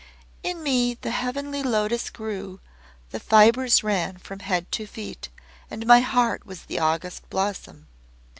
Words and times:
"In 0.41 0.63
me 0.63 0.95
the 0.95 1.11
Heavenly 1.11 1.61
Lotos 1.61 2.09
grew, 2.09 2.59
The 3.11 3.19
fibres 3.19 3.83
ran 3.83 4.17
from 4.17 4.39
head 4.39 4.71
to 4.71 4.87
feet, 4.87 5.29
And 5.69 5.85
my 5.85 5.99
heart 5.99 6.43
was 6.43 6.63
the 6.63 6.79
august 6.79 7.29
Blossom. 7.29 7.85